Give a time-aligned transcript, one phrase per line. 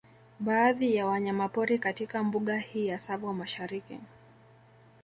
[0.39, 3.99] Baadhi ya wanyamapori katika mbuga hii ya Tsavo Mashariki